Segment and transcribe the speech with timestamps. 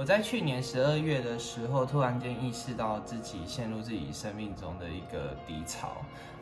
[0.00, 5.88] 我在去年十二月的时候，突然间意识到自己陷入自己生命中的一个低潮。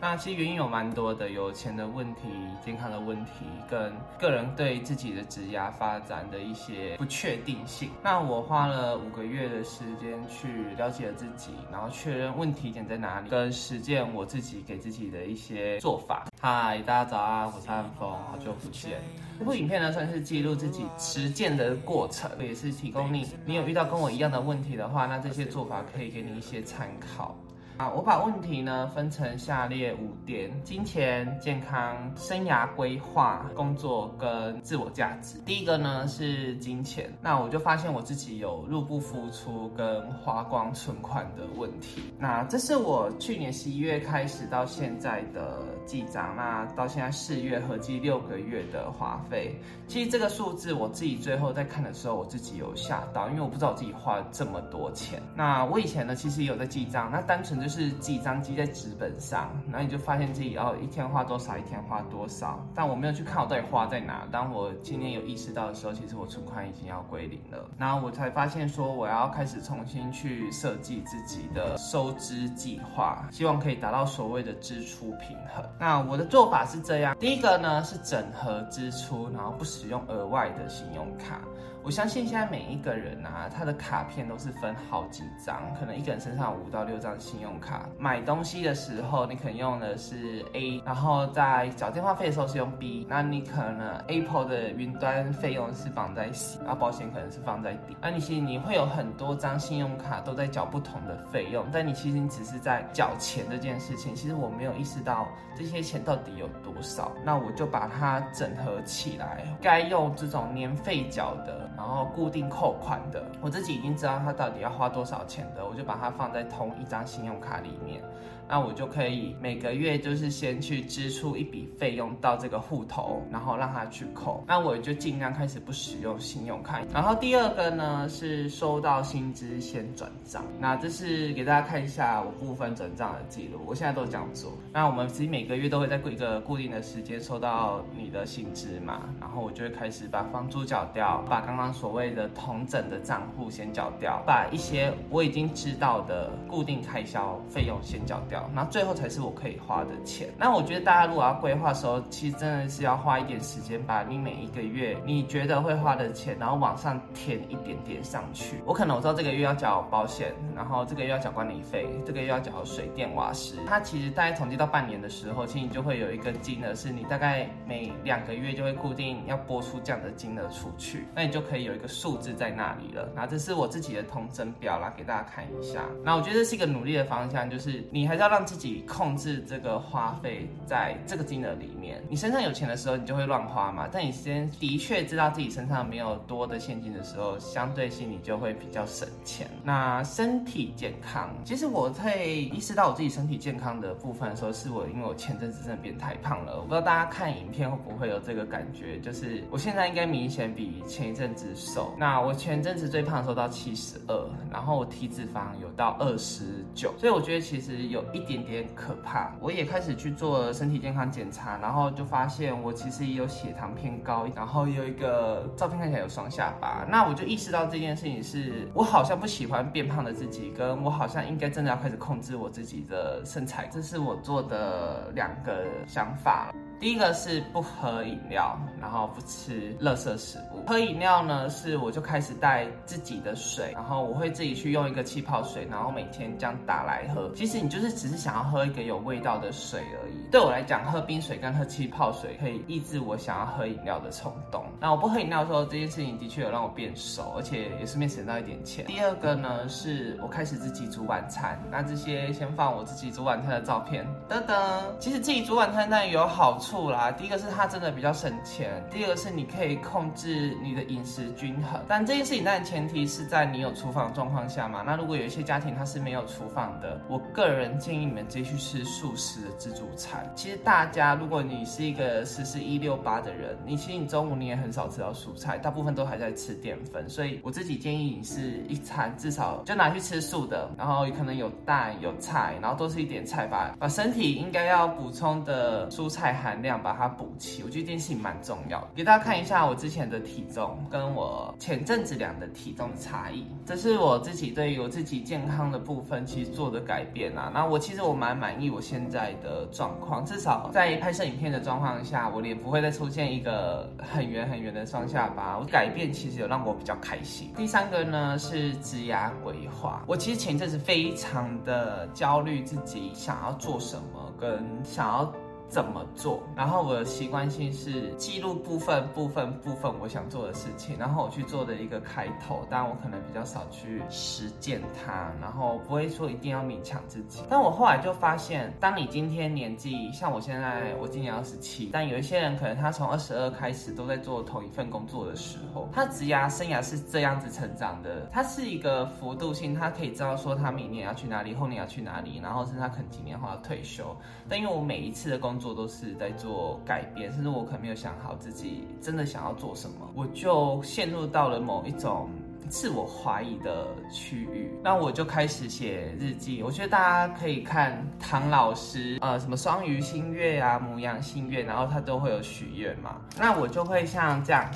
[0.00, 2.20] 那其实原因有蛮多的，有钱的问题、
[2.64, 7.90] 健康的问题，跟个人对自己的职业发展的一些不确定性。
[8.00, 16.28] 那我花了五个月的时间去了解了自己，然后确认问题点在哪里，跟实践我自己给自己的一些做法。
[16.40, 19.00] 嗨，大家早安，我是安峰，好久不见。
[19.36, 27.34] 这部影片呢，算是记录自己实践的过程，也是提供你，你有遇到跟我一样的问题的话，那这些做法可以给你一些参考。
[27.78, 35.38] 啊，我把问题呢分成下列五点：金钱、健康、生涯规划、工作跟自我价值。
[35.46, 42.02] 第一个呢是金钱，那我就发现我自己有入不敷出跟花光存款的问题。
[42.18, 49.56] 那这是我去年十一月开始到现在的记账，那到现在四月合计六个月的花费。
[49.86, 55.22] 其实这个数字我自己最后在看的时候，我自己有吓到，因为我不知道我自己花了这么多钱。
[55.36, 57.67] 那我以前呢其实也有在记账，那单纯就。
[57.68, 62.66] 就是记张记在纸本上，然后你就发现自己哦一天花多少，一天花多少。
[62.74, 64.26] 但我没有去看我到底花在哪。
[64.32, 67.68] 当我今天有意识到的时候，其实我存款已经要归零了。
[67.76, 75.62] 然后我才发现说，我要开始重新去设计自己的收支计划，希望可以达到所谓的支出平衡。
[75.78, 81.42] 那我的做法是这样：第一个呢是整合支出，然后不使用额外的信用卡。
[81.88, 87.88] 我相信现在每一个人啊，他的卡片都是分好几张，可能一个人身上五到六张信用卡。
[87.98, 97.96] 买东西的时候，你可能用的是 A，然后在缴电话费的时候是用 B，那你可能 Apple 的云端费用是绑在 C，然后保险可能是放在 D。
[98.02, 107.12] 那你其实你会有很多张信用卡都在缴不同的费用，但你其实你只是在缴钱这件事情，其实我没有意识到这些钱到底有多少。
[107.24, 111.66] 那我就把它整合起来，该用这种年费缴的。
[111.78, 118.02] 然后固定扣款的，我自己已经知道他到底要花多少钱的，我就把它放在同一张信用卡里面。
[118.50, 124.42] 那我就可以每个月就是先去支出一笔费用到这个户头，然后让他去扣。
[124.46, 126.80] 那我就尽量开始不使用信用卡。
[126.90, 130.42] 然后第二个呢是收到薪资先转账。
[130.58, 134.50] 那这是给大家看一下我部分转账的记录，我现在都这样做。
[134.72, 148.48] 那我们其实每个月都会在一个固定的时间收到你的薪资嘛，然后我就会开始把房租缴掉，把刚刚所谓的同整的账户先缴掉，把一些我已经知道的固定开销费用先缴掉。
[148.54, 150.28] 然后最后才是我可以花的钱。
[150.38, 158.56] 那我觉得大家如果要规划的时候，其实真的是要花一点时间，把你每一个月你觉得会花的钱，然后往上填一点点上去。
[158.64, 163.56] 我可能我知道这个月要缴保险，然后这个月要缴管理费，这个月要缴水电瓦斯。
[163.66, 173.10] 它其实大概统计到半年的时候，其实你就会有一个金额，是你大概每两个月就会固定要拨出这样的金额出去，那你就可以有一个数字在那里了。
[173.16, 175.84] 那这是我自己的通整表啦，给大家看一下。
[176.04, 178.28] 那我觉得这是一个努力的方向，就是你还是要。
[178.28, 182.04] 让自己控制这个花费在这个金额里面。
[182.10, 183.88] 你身上有钱的时候，你就会乱花嘛。
[183.90, 189.48] 但你先的确知道自己身上没有多的现金的时候，相对性你就会比较省钱。
[189.64, 196.56] 那身体健康，其实我在意识到我自己身体健康的部分的时候，是我因为我前阵子真的变太胖了。
[196.56, 201.92] 我不知道大家看影片会不会有这个感觉，就是我现在应该明显比前一阵子瘦。
[201.98, 208.28] 那我前阵子最胖的时候到七十二，然后我体脂肪有到二十九，所以我觉得其实有一。
[208.28, 226.52] 点点可怕，我也开始去做身体健康检查，然后就发现我其实也有血糖偏高，然后有一个照片看起来有双下巴，那我就意识到这件事情是我好像不喜欢变胖的自己，跟我好像应该真的要开始控制我自己的身材，这是我做的两个想法。
[226.80, 230.64] 第一个是不喝饮料，然后不吃垃圾食物。
[230.66, 237.32] 喝饮料呢，是我就开始带自己的水，然后我会自己去用一个气泡水，然后每天这样打来喝。
[237.34, 240.27] 其实你就是只是想要喝一个有味道的水而已。
[240.30, 244.64] 对我来讲，喝冰水跟喝气泡水可以抑制我想要喝饮料的冲动。
[244.80, 248.84] 那我不喝饮料的时候，这件事情的确有让我变瘦，而且也顺便省到一点钱。
[248.86, 251.58] 第二个呢，是我开始自己煮晚餐。
[251.70, 254.06] 那这些先放我自己煮晚餐的照片。
[254.28, 256.90] 噔噔，其实自己煮晚餐当然有好处。
[256.90, 261.80] 啦，第一个是它真的比较省钱，第二个是你可以控制你的饮食均衡。
[261.88, 264.82] 但这件事情当然前提是在你有厨房状况下嘛。
[264.86, 270.17] 那如果有一些家庭它是没有厨房的，我个人建议你们直接去吃素食的自助餐。
[270.34, 277.08] 其实大家如果你是一个四四一六八的人，你其实你中午你也很少吃到蔬菜，大部分都还在吃淀粉。
[277.08, 286.58] 所以我自己建议你是一餐至少就拿去吃素的，然后可能有蛋有菜，然后多吃一点菜吧，把身体应该要补充的蔬菜含。
[286.58, 288.88] 量把它补齐，我觉得这件事情蛮重要的。
[288.96, 297.52] 给大家看一下我之前的体重跟我前阵子量的体重的差异，这是我自己对于我自己健康的部分其实做的改变啊。
[297.54, 305.58] 那我其实我蛮满意我现在的状况至少在拍摄影片的状况下，我脸不会再出现一个很圆很圆的双下巴。
[305.58, 307.52] 我改变其实有让我比较开心。
[307.56, 315.32] 第三个呢是职涯规划，我其实前阵子非常的焦虑自己想要做什么，跟想要。
[315.68, 316.42] 怎么做？
[316.56, 322.66] 然后我的习惯性是记录部分、部分、部分我想做的事情，然后我去做的一个开头。
[322.70, 327.42] 但我可能比较少去实践它，然后不会说一定要勉强自己。
[327.48, 338.26] 但我后来就发现，当你今天年纪像我现在，我今年二十七，但有一些人可能他从二十二开始都在做同一份工作的时候，他职涯生涯是这样子成长的。
[338.32, 344.16] 他是一个幅度性，他可以知道说他明年要去哪里，后年要去哪里，然后是他可能几年后要退休。
[344.48, 352.30] 但因为我每一次的工做都是在做改变，甚至我可能没有想好自己真的想要做什么，我就陷入到了某一种
[352.68, 354.70] 自我怀疑的区域。
[354.82, 356.62] 那我就开始写日记。
[356.62, 363.16] 我觉得大家可以看唐老师，呃，什么双鱼星月啊、母羊星月，然后他都会有许愿嘛。
[363.38, 364.70] 那我就会像这样，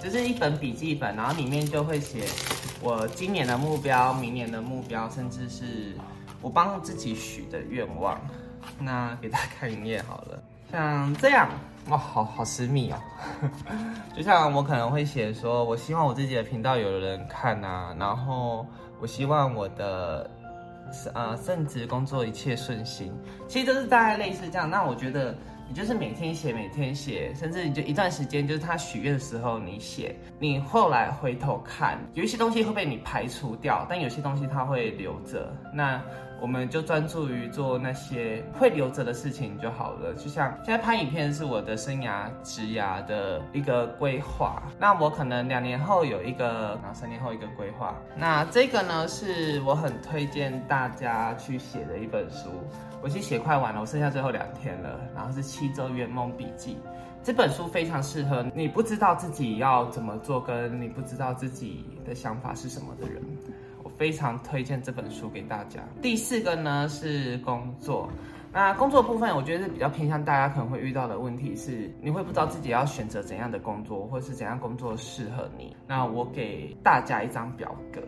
[0.00, 2.24] 就是一本笔记本，然后里面就会写
[2.82, 5.94] 我今年的目标、明年的目标，甚至是
[6.42, 8.20] 我帮自己许的愿望。
[8.78, 11.48] 那给大家看一页好了，像这样
[11.88, 12.98] 哇，好好私密哦。
[14.16, 18.66] 就像我可能会写说，我希望我自己的频道有人看呐，然后
[19.00, 20.28] 我希望我的
[21.14, 23.12] 呃正职工作一切顺心，
[23.46, 24.68] 其实都是大概类似这样。
[24.68, 25.34] 那我觉得
[25.68, 35.52] 你就是每天写，每天写，甚至你就一段时间，就是他许愿的时候你写，你后来回头看，有一些东西会被你排除掉，但有些东西它会留着。
[35.72, 36.00] 那
[36.40, 40.14] 我们就专注于做那些会留着的事情就好了。
[40.14, 47.94] 就像现在拍影片是我的生涯职涯的一个规划，那我可能两年后有一个，然后三年后一个规划。
[48.16, 52.50] 那这个呢是我很推荐大家去写的一本书，
[53.02, 55.00] 我已经写快完了，我剩下最后两天了。
[55.14, 56.76] 然后是七周圆梦笔记，
[57.22, 63.22] 这本书非常适合你不知道自己要怎么做，跟你不知道自己的想法是什么的人。
[63.96, 65.80] 非常推荐这本书给大家。
[66.00, 68.08] 第四个呢是工作，
[68.52, 75.76] 那工作部分我觉得是比较偏向大家可能会遇到的问题是，你会不知道自己要选择怎样的工作，或是怎样工作适合你。
[75.86, 78.00] 那我给大家一张表格。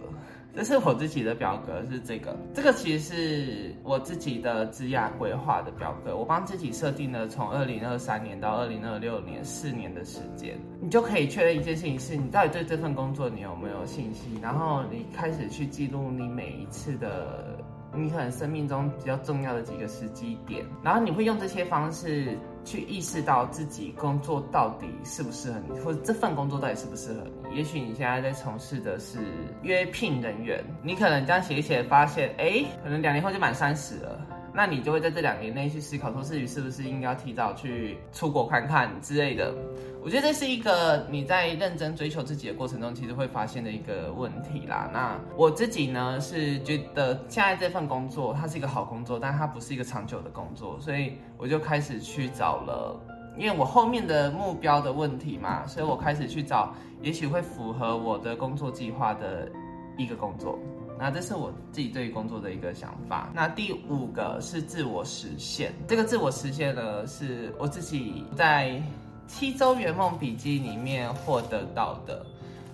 [0.58, 2.36] 这是我自己的表格，是这个。
[2.52, 14.36] 这个其实是我自己的职业规划的表格，我帮自己设定了从二零二三年到二零二六年四年的时间，你就可以确认一件事情：是你到底对这份工作你有没有信心？
[14.42, 17.56] 然后你开始去记录你每一次的。
[17.94, 27.56] 你可能生命中比较重要的几个时机点，然后你会用这些方式去意识到自己工作到底适不适合你，或者这份工作到底适不适合你。
[27.56, 29.18] 也许你现在在从事的是
[29.62, 34.26] 约聘人员，你可能这样写一写，发现哎，可能两年后就满三十了。
[34.58, 39.54] 那你就会在这两年内去思考，说自己是不是应该提早去出国看看之类的。
[40.02, 44.90] 我觉得这是一个你在认真追求自己的过程中，其实会发现的一个问题啦。
[44.92, 53.00] 那我自己呢是觉得现在这份工作它是一个好工作，但它不是一个长久的工作，所以我就开始去找了，
[53.36, 59.48] 因为我后面的目标的问题嘛，所以我开始去找也许会符合我的工作计划的
[59.96, 60.58] 一个工作。
[60.98, 63.30] 那这是我自己对于工作的一个想法。
[63.34, 68.82] 那第五个是自我实现，这个自我实现呢，是我自己在
[69.26, 72.26] 七周圆梦笔记里面获得到的。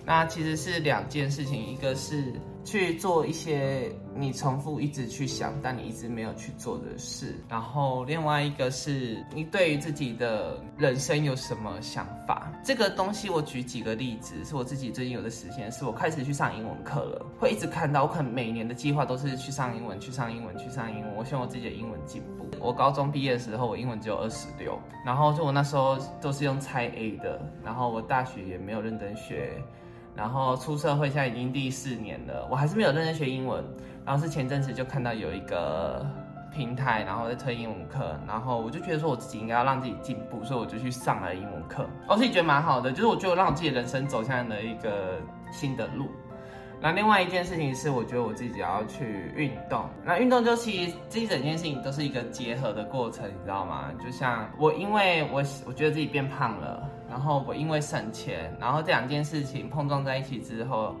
[0.05, 2.33] 那其实是两件事情，一个是。
[2.65, 7.35] 去做一些你重复一直去想，但你一直没有去做的事。
[7.47, 12.51] 然后另外一个是你对于自己的人生有什么想法？
[12.63, 21.15] 这个东西我举几个例子，是我自己最近有的实现，是我开始去上英文课了，会一直看到，我可能每年的计划都是去上英文，去上英文，去上英文。
[21.15, 22.45] 我希望我自己的英文进步。
[22.59, 29.61] 我高中毕业的时候，我英文只有二十六，然后就我那时候都是用猜 A 的，然后我大学也没有认真学。
[30.15, 33.63] 然后出社会现在已经第四年了，我还是没有认真学英文。
[34.05, 36.05] 然后是前阵子就看到有一个
[36.53, 41.87] 平台，然后在推英文课，然后我就觉得说我自己应该要让自己进步，所以我就去上了英文课。
[42.07, 45.19] 我自己觉得蛮好的，就是我就让我自己人生走向了一个
[45.51, 46.07] 新的路。
[46.79, 49.89] 那另外一件事情是，我觉得我自己要去运动。
[50.03, 53.85] 那运动就其实这一整件事情都是一个结合的过程，你知道吗？
[53.99, 60.95] 就像我，因为我我觉得自己变胖了，然后我因为省钱，然后这两件事情碰撞在一起之后，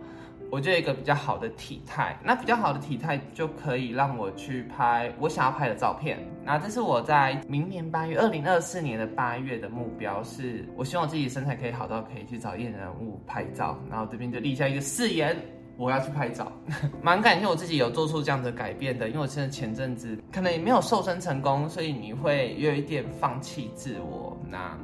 [0.51, 6.17] 我就有一个比较好的体态，那比较好的体态就可以让我去拍我想要拍的照片。
[6.43, 13.77] 那这是我在明年八月，二零二四年的八月的目标，是我希望自己身材可以好到可以去找艺人物拍照。
[13.89, 15.35] 然后这边就立下一个誓言，
[15.75, 16.51] 我要去拍照。
[17.01, 24.37] 蛮感谢我自己有做出这样的改变的，因为我真的前阵子可能也没有瘦身成功，所以你会有一点放弃自我。
[24.47, 24.77] 那。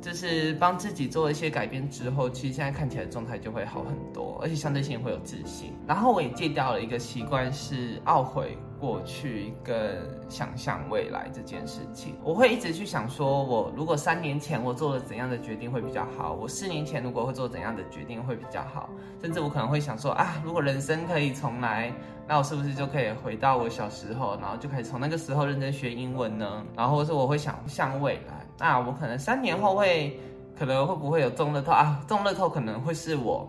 [0.00, 5.72] 就是帮自己做了一些改变之后，其实现在看起来状态就会好很多，而且相对性会有自信。
[5.86, 12.16] 然后我也戒掉了一个习惯，是懊悔过去跟想象未来这件事情。
[12.22, 18.88] 我会一直去想说，我如果三年前我做了怎样的决定会比较好，我四年前如果会做怎样的决定会比较好，
[19.20, 21.92] 甚至我可能会想说啊，如果人生可以重来，
[22.26, 26.64] 那我是不是就可以回到我小时候，然后就可以从那个时候认真学英文呢？
[26.76, 28.46] 然后或是我会想象未来。
[28.58, 30.20] 那我可能三年后会，
[30.58, 32.00] 可能会不会有中乐透啊？
[32.06, 33.48] 中乐透可能会是我，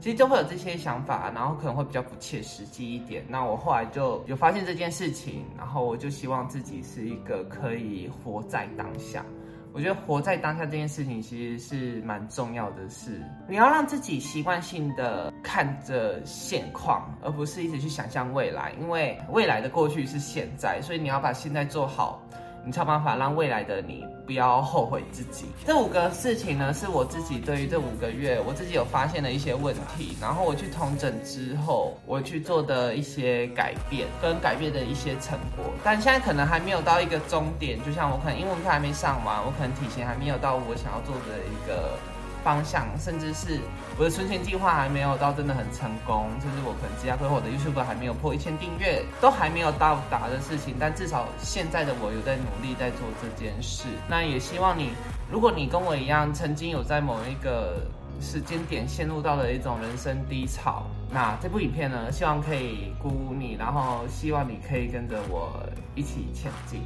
[0.00, 3.24] 其实就会有这些想法，然后可能会比较不切实际一点。
[3.28, 9.24] 那我后来就有发现这件事情，然后我就希望自己是一个可以活在当下。
[9.72, 13.20] 我觉得活在当下这件事情其实是蛮重要的事。
[13.48, 22.20] 你要让自己习惯性的看着现况，而不是一直去想象未来，因为未来的过去是现在，所以你要把现在做好。
[22.68, 25.46] 你想办法让未来的你不要后悔自己。
[25.64, 35.64] 这五个事情呢，是我自己对于这五个月我自己有发现的一些问题，然后我去重整之后，我去做的一些改变跟改变的一些成果。
[35.82, 41.96] 但现在可能还没有到一个终点，就像我可能英文课还没上完，我可能体型还没有到我想要做的一个。
[42.44, 43.60] 方向，甚至是
[43.98, 50.76] 我的存钱计划还没有到真的很成功，甚至我可能芝加哥或者 YouTube 还没有破一千订阅，都还没有到达的事情。
[50.78, 53.88] 但至少现在的我有在努力在做这件事。
[54.08, 54.90] 那也希望你，
[55.30, 57.76] 如果你跟我一样，曾经有在某一个
[58.20, 65.62] 时间点陷入到了一种人生低潮，那这部影片呢，希望可以鼓舞你，然后希望你可以跟着我
[65.94, 66.82] 一起前进。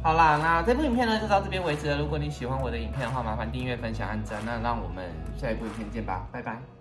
[0.00, 1.98] 好啦，那这部影片呢就到这边为止了。
[1.98, 4.40] 如果你喜欢我的影片的话，麻烦订阅、分享、按赞。
[4.46, 5.04] 那让我们
[5.36, 6.77] 下一部影片见吧，拜拜。